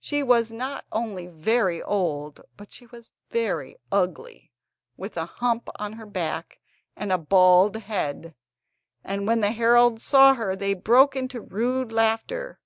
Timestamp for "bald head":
7.16-8.34